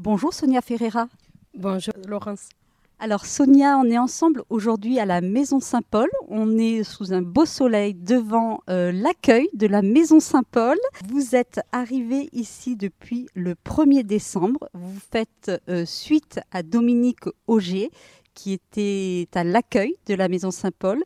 [0.00, 1.08] Bonjour Sonia Ferreira.
[1.54, 2.50] Bonjour Laurence.
[3.00, 6.08] Alors Sonia, on est ensemble aujourd'hui à la Maison Saint-Paul.
[6.28, 10.76] On est sous un beau soleil devant euh, l'accueil de la Maison Saint-Paul.
[11.08, 14.68] Vous êtes arrivé ici depuis le 1er décembre.
[14.72, 17.90] Vous faites euh, suite à Dominique Auger
[18.34, 21.02] qui était à l'accueil de la Maison Saint-Paul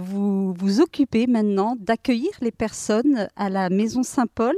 [0.00, 4.56] vous vous occupez maintenant d'accueillir les personnes à la Maison Saint-Paul.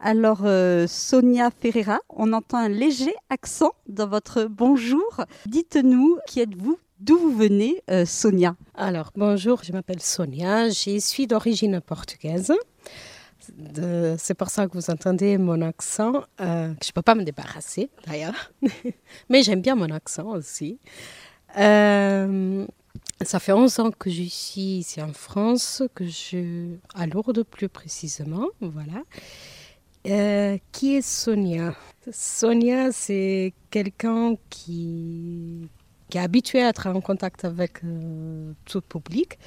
[0.00, 5.24] Alors, euh, Sonia Ferreira, on entend un léger accent dans votre bonjour.
[5.46, 8.56] Dites-nous, qui êtes-vous D'où vous venez, euh, Sonia?
[8.74, 12.52] Alors, bonjour, je m'appelle Sonia, je suis d'origine portugaise.
[14.18, 16.24] C'est pour ça que vous entendez mon accent.
[16.40, 18.52] Euh, je ne peux pas me débarrasser, d'ailleurs.
[19.28, 20.80] Mais j'aime bien mon accent aussi.
[21.56, 22.66] Euh,
[23.22, 27.68] ça fait 11 ans que je suis ici en France, que je à Lourdes plus
[27.68, 29.02] précisément, voilà.
[30.06, 31.74] Euh, qui est Sonia?
[32.10, 35.68] Sonia, c'est quelqu'un qui,
[36.08, 39.38] qui est habitué à être en contact avec euh, tout public,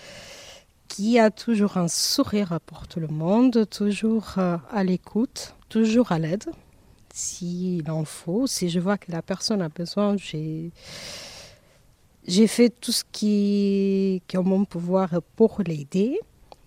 [0.87, 6.19] qui a toujours un sourire pour tout le monde, toujours euh, à l'écoute, toujours à
[6.19, 6.43] l'aide,
[7.13, 8.45] s'il en faut.
[8.45, 10.71] Si je vois que la personne a besoin, j'ai
[12.27, 16.19] j'ai fait tout ce qui, qui est en mon pouvoir pour l'aider.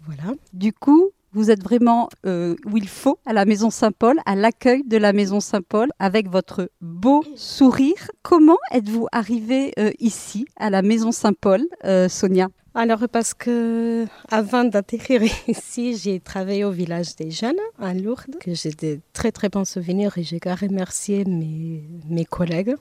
[0.07, 0.35] Voilà.
[0.53, 4.85] Du coup, vous êtes vraiment euh, où il faut, à la Maison Saint-Paul, à l'accueil
[4.85, 8.11] de la Maison Saint-Paul, avec votre beau sourire.
[8.23, 12.49] Comment êtes-vous arrivée euh, ici, à la Maison Saint-Paul, euh, Sonia?
[12.77, 18.55] Alors parce que avant d'atterrir ici, j'ai travaillé au village des jeunes à Lourdes, que
[18.55, 22.75] j'ai de très très bons souvenirs et j'ai qu'à remercier mes, mes collègues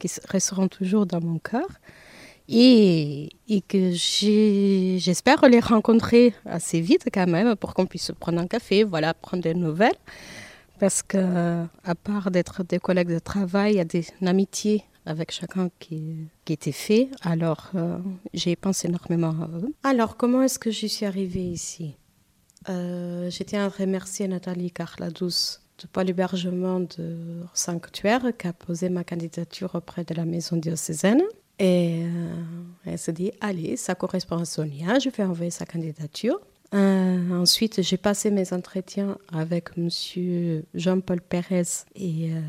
[0.00, 1.68] qui resteront toujours dans mon cœur
[2.52, 3.28] et,
[3.68, 3.92] que
[4.98, 9.42] j'espère les rencontrer assez vite quand même pour qu'on puisse prendre un café, voilà, prendre
[9.42, 9.98] des nouvelles.
[10.80, 15.30] Parce que, à part d'être des collègues de travail, il y a des amitiés avec
[15.30, 17.10] chacun qui, qui était fait.
[17.22, 17.98] Alors, euh,
[18.32, 19.74] j'ai pensé énormément à eux.
[19.82, 21.96] Alors, comment est-ce que je suis arrivée ici?
[22.68, 27.16] Euh, Je tiens à remercier Nathalie Carladous de Paul Hébergement de
[27.54, 31.22] Sanctuaire qui a posé ma candidature auprès de la maison diocésaine.
[31.58, 32.32] Et euh,
[32.86, 36.40] elle se dit, allez, ça correspond à Sonia, je vais envoyer sa candidature.
[36.74, 41.62] Euh, ensuite, j'ai passé mes entretiens avec Monsieur Jean-Paul Pérez
[41.96, 42.40] et euh,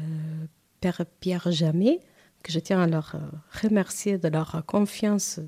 [0.80, 2.00] Père Pierre Jamet,
[2.44, 3.16] que je tiens à leur
[3.62, 5.40] remercier de leur confiance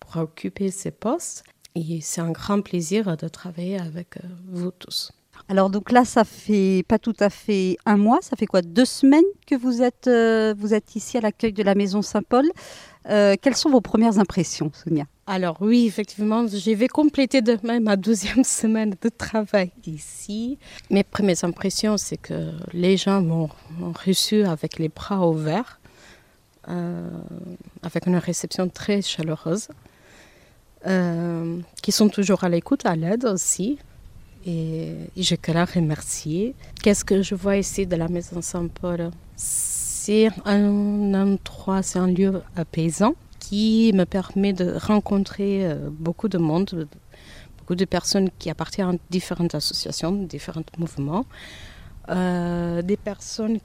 [0.00, 1.44] pour occuper ces postes.
[1.74, 5.10] Et c'est un grand plaisir de travailler avec vous tous.
[5.48, 8.86] Alors donc là, ça fait pas tout à fait un mois, ça fait quoi Deux
[8.86, 12.46] semaines que vous êtes, euh, vous êtes ici à l'accueil de la Maison Saint-Paul.
[13.10, 15.04] Euh, quelles sont vos premières impressions, Sonia?
[15.26, 20.58] Alors oui, effectivement, je vais compléter demain ma deuxième semaine de travail ici.
[20.90, 23.50] Mes premières impressions, c'est que les gens m'ont
[24.06, 25.78] reçu avec les bras ouverts,
[26.68, 27.06] euh,
[27.82, 29.68] avec une réception très chaleureuse,
[31.82, 33.78] qui sont toujours à l'écoute, à l'aide aussi
[34.46, 36.54] et je la remercier.
[36.82, 39.10] Qu'est-ce que je vois ici de la Maison Saint-Paul?
[39.36, 46.38] C'est un endroit, c'est un lieu apaisant qui me permet de rencontrer euh, beaucoup de
[46.38, 46.88] monde,
[47.58, 51.26] beaucoup de personnes qui appartiennent à différentes associations, différents mouvements,
[52.10, 53.58] euh, des personnes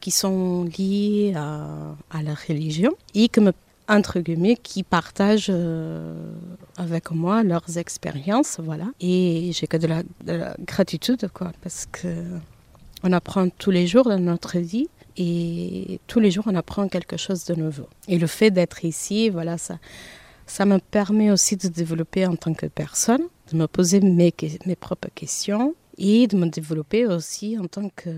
[0.00, 3.52] qui sont liées à, à, la religion et qui me
[3.88, 6.14] entre guillemets, qui partagent euh,
[6.76, 8.86] avec moi leurs expériences, voilà.
[9.00, 10.02] Et j'ai que de la,
[10.60, 12.08] gratitude, quoi, parce que
[13.02, 17.16] on apprend tous les jours dans notre vie et tous les jours on apprend quelque
[17.16, 17.86] chose de nouveau.
[18.08, 19.78] Et le fait d'être ici, voilà, ça,
[20.46, 24.32] ça me permet aussi de développer en tant que personne, de me poser mes,
[24.66, 28.10] mes propres questions et de me développer aussi en tant que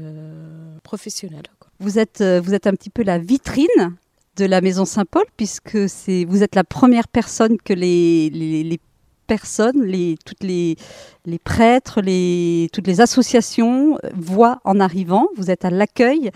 [0.83, 1.43] professionnel.
[1.81, 3.97] Vous êtes, euh, vous êtes un petit peu la vitrine
[4.37, 8.81] de la Maison Saint-Paul, puisque c'est vous êtes la première personne que les, les,
[9.27, 10.77] personnes, les, toutes les,
[11.25, 15.29] les prêtres, les, toutes les associations voient en arrivant.
[15.37, 16.31] Vous êtes à l'accueil.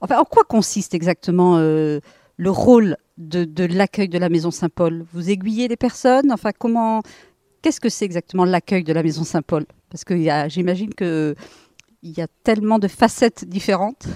[0.00, 2.00] Enfin, en quoi consiste exactement euh,
[2.36, 5.04] le rôle de, de l'accueil de la Maison Saint-Paul?
[5.12, 6.32] Vous aiguillez les personnes?
[6.32, 7.02] Enfin, comment
[7.66, 9.66] Qu'est-ce que c'est exactement l'accueil de la Maison Saint-Paul?
[9.90, 10.14] Parce que
[10.48, 11.34] j'imagine qu'il
[12.02, 14.06] y a tellement de facettes différentes.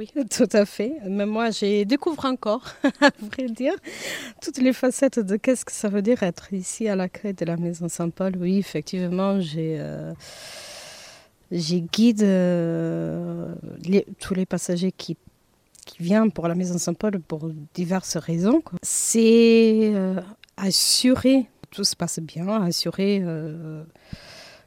[0.00, 0.94] Oui, tout à fait.
[1.06, 2.64] Mais moi, j'ai découvert encore,
[3.02, 3.74] à vrai dire,
[4.40, 7.58] toutes les facettes de qu'est-ce que ça veut dire être ici à l'accueil de la
[7.58, 8.34] Maison Saint-Paul.
[8.38, 10.14] Oui, effectivement, j'ai euh,
[11.52, 13.54] guide euh,
[14.18, 15.18] tous les passagers qui,
[15.84, 18.62] qui viennent pour la Maison Saint-Paul pour diverses raisons.
[18.82, 20.18] C'est euh,
[20.56, 23.22] assurer tout se passe bien, assurer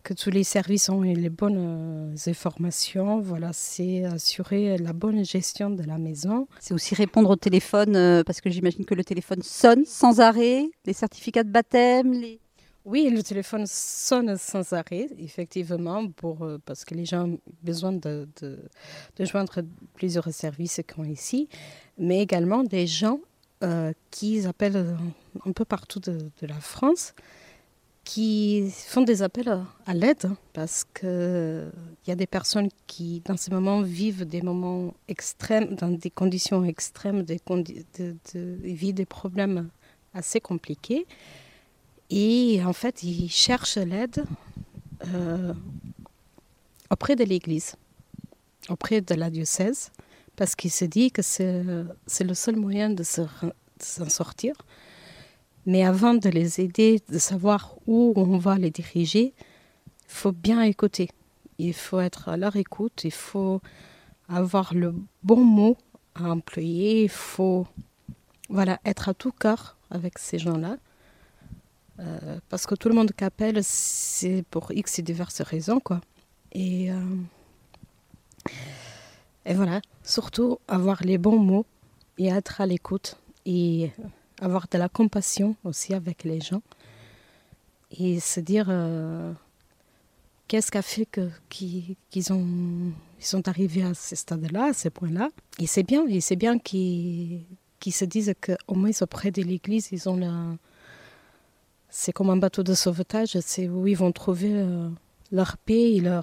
[0.03, 3.19] que tous les services ont les bonnes euh, informations.
[3.19, 6.47] Voilà, c'est assurer la bonne gestion de la maison.
[6.59, 10.69] C'est aussi répondre au téléphone, euh, parce que j'imagine que le téléphone sonne sans arrêt,
[10.85, 12.39] les certificats de baptême, les...
[12.85, 17.93] Oui, le téléphone sonne sans arrêt, effectivement, pour, euh, parce que les gens ont besoin
[17.93, 18.59] de, de,
[19.15, 19.61] de joindre
[19.93, 21.47] plusieurs services qu'on ici,
[21.97, 23.21] mais également des gens
[23.63, 24.97] euh, qui appellent
[25.45, 27.13] un peu partout de, de la France
[28.03, 31.71] qui font des appels à, l'aide parce qu'il
[32.07, 36.63] y a des personnes qui, dans ces moments, vivent des moments extrêmes, dans des conditions
[36.65, 39.69] extrêmes, des de, de, vivent des problèmes
[40.13, 41.05] assez compliqués.
[42.09, 44.25] Et en fait, ils cherchent l'aide
[45.07, 45.53] euh,
[46.89, 47.75] auprès de l'Église,
[48.69, 49.91] auprès de la diocèse,
[50.35, 51.63] parce qu'ils se disent que c'est
[52.23, 54.55] le seul moyen de s'en sortir.
[55.65, 60.61] Mais avant de les aider, de savoir où on va les diriger, il faut bien
[60.61, 61.09] écouter.
[61.57, 63.61] Il faut être à leur écoute, il faut
[64.27, 64.93] avoir le
[65.23, 65.77] bon mot
[66.15, 67.67] à employer, il faut
[68.49, 70.77] voilà, être à tout cœur avec ces gens-là.
[71.99, 75.79] Euh, parce que tout le monde qu'appelle, c'est pour X et diverses raisons.
[75.79, 76.01] Quoi.
[76.51, 77.15] Et, euh,
[79.45, 81.65] et voilà, surtout avoir les bons mots
[82.17, 83.17] et être à l'écoute.
[83.45, 83.91] Et
[84.43, 86.61] avoir de la compassion aussi avec les gens
[87.97, 89.33] et se dire euh,
[90.47, 91.07] qu'est-ce qui a fait
[91.49, 92.91] qu'ils qu ont
[93.23, 95.29] ils sont arrivés à ce stade-là, à ce point-là.
[95.57, 97.45] Et c'est bien, et c'est bien qu'ils
[97.79, 100.57] qu se disent qu'au moins auprès de l'Église, ils ont.
[101.89, 104.89] C'est comme un bateau de sauvetage, c'est où ils vont trouver euh,
[105.31, 106.01] leur paix.
[106.03, 106.21] Euh,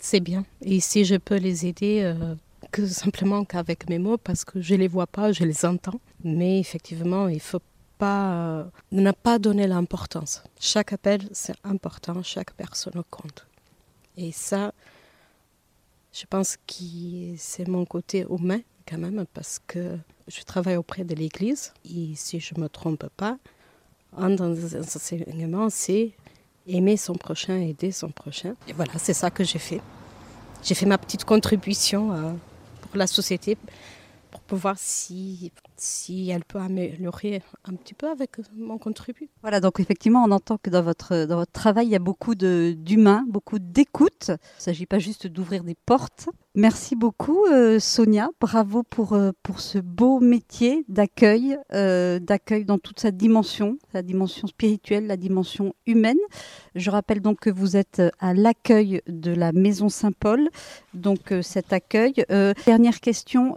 [0.00, 0.44] c'est bien.
[0.62, 2.34] Et si je peux les aider, euh,
[2.70, 6.00] que simplement qu'avec mes mots, parce que je les vois pas, je les entends.
[6.24, 7.62] Mais effectivement, il faut
[7.98, 10.42] pas euh, ne pas donner l'importance.
[10.60, 13.46] Chaque appel, c'est important, chaque personne compte.
[14.16, 14.72] Et ça,
[16.12, 21.14] je pense que c'est mon côté humain quand même, parce que je travaille auprès de
[21.14, 23.38] l'Église, et si je ne me trompe pas,
[24.16, 26.12] un des enseignements, c'est
[26.66, 28.54] aimer son prochain, aider son prochain.
[28.66, 29.80] Et voilà, c'est ça que j'ai fait.
[30.62, 32.34] J'ai fait ma petite contribution à,
[32.82, 33.56] pour la société
[34.46, 39.28] pour voir si, si elle peut améliorer un petit peu avec mon contribut.
[39.42, 42.34] Voilà, donc effectivement, on entend que dans votre, dans votre travail, il y a beaucoup
[42.34, 44.28] d'humains, beaucoup d'écoute.
[44.28, 46.28] Il ne s'agit pas juste d'ouvrir des portes.
[46.54, 48.30] Merci beaucoup, euh, Sonia.
[48.40, 54.02] Bravo pour, euh, pour ce beau métier d'accueil, euh, d'accueil dans toute sa dimension, la
[54.02, 56.18] dimension spirituelle, la dimension humaine.
[56.74, 60.48] Je rappelle donc que vous êtes à l'accueil de la Maison Saint-Paul.
[60.94, 62.14] Donc cet accueil.
[62.66, 63.56] Dernière question.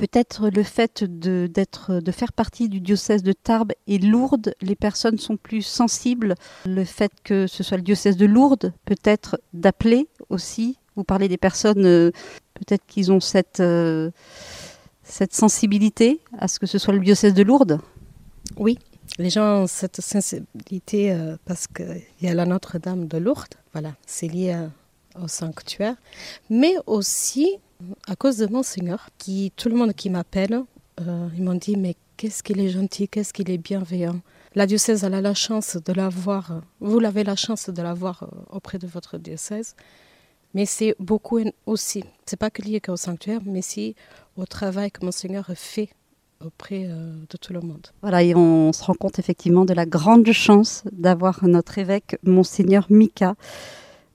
[0.00, 5.18] Peut-être le fait de, de faire partie du diocèse de Tarbes et Lourdes, les personnes
[5.18, 6.36] sont plus sensibles.
[6.64, 10.78] Le fait que ce soit le diocèse de Lourdes, peut-être d'appeler aussi.
[10.96, 12.12] Vous parlez des personnes, euh,
[12.54, 14.10] peut-être qu'ils ont cette, euh,
[15.02, 17.78] cette sensibilité à ce que ce soit le diocèse de Lourdes
[18.56, 18.78] Oui,
[19.18, 23.54] les gens ont cette sensibilité euh, parce qu'il y a la Notre-Dame de Lourdes.
[23.74, 24.66] Voilà, c'est lié
[25.22, 25.96] au sanctuaire.
[26.48, 27.58] Mais aussi
[28.06, 30.62] à cause de mon Seigneur, qui, tout le monde qui m'appelle,
[31.00, 34.20] euh, ils m'ont dit Mais qu'est-ce qu'il est gentil, qu'est-ce qu'il est bienveillant.
[34.54, 38.78] La diocèse, elle a la chance de l'avoir, vous l'avez la chance de l'avoir auprès
[38.78, 39.76] de votre diocèse.
[40.54, 43.94] Mais c'est beaucoup aussi, c'est pas que lié qu'au sanctuaire, mais aussi
[44.36, 45.90] au travail que Monseigneur fait
[46.44, 47.88] auprès euh, de tout le monde.
[48.02, 52.86] Voilà, et on se rend compte effectivement de la grande chance d'avoir notre évêque, Monseigneur
[52.90, 53.34] Mika.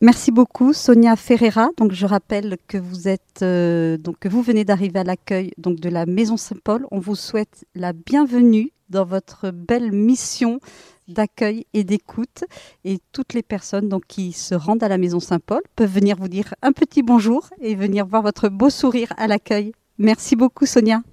[0.01, 1.69] Merci beaucoup, Sonia Ferreira.
[1.77, 5.79] Donc, je rappelle que vous êtes, euh, donc que vous venez d'arriver à l'accueil donc
[5.79, 6.85] de la Maison Saint-Paul.
[6.91, 10.59] On vous souhaite la bienvenue dans votre belle mission
[11.07, 12.43] d'accueil et d'écoute.
[12.83, 16.27] Et toutes les personnes donc, qui se rendent à la Maison Saint-Paul peuvent venir vous
[16.27, 19.71] dire un petit bonjour et venir voir votre beau sourire à l'accueil.
[19.97, 21.03] Merci beaucoup, Sonia.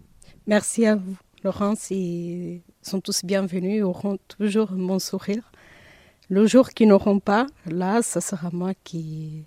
[0.49, 1.93] Merci à vous, Laurence.
[1.93, 5.52] Ils sont tous bienvenus, auront toujours mon sourire.
[6.33, 9.45] Le jour qu'ils n'auront pas, là, ce sera moi qui.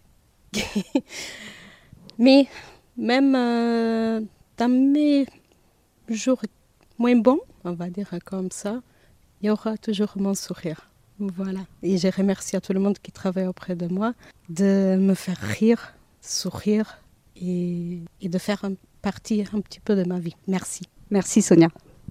[2.19, 2.45] Mais
[2.95, 4.21] même euh,
[4.55, 5.25] dans mes
[6.07, 6.43] jours
[6.99, 8.83] moins bons, on va dire comme ça,
[9.41, 10.91] il y aura toujours mon sourire.
[11.17, 11.61] Voilà.
[11.81, 14.13] Et je remercie à tout le monde qui travaille auprès de moi
[14.49, 16.99] de me faire rire, sourire
[17.35, 18.63] et, de faire
[19.01, 20.35] partie un petit peu de ma vie.
[20.47, 20.83] Merci.
[21.09, 21.69] Merci Sonia.